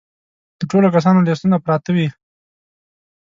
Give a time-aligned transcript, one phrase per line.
[0.59, 2.07] د ټولو کسانو لیستونه پراته وي.